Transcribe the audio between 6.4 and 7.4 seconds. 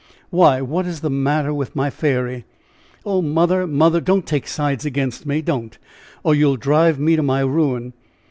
will drive me to